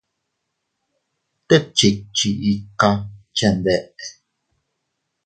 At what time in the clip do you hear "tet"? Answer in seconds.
1.47-1.65